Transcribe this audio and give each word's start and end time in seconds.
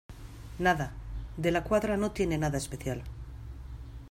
nada, 0.57 0.93
De 1.37 1.51
la 1.51 1.63
Cuadra 1.63 1.95
no 1.95 2.09
tiene 2.11 2.39
nada 2.39 2.57
especial. 2.57 3.03